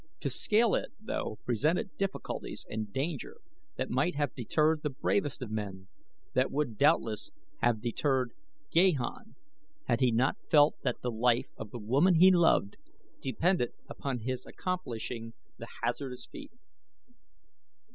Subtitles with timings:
[0.21, 3.37] To scale it, though, presented difficulties and danger
[3.75, 5.89] that might have deterred the bravest of men
[6.33, 7.29] that would, doubtless,
[7.61, 8.31] have deterred
[8.73, 9.35] Gahan,
[9.87, 12.77] had he not felt that the life of the woman he loved
[13.21, 16.51] depended upon his accomplishing the hazardous feat.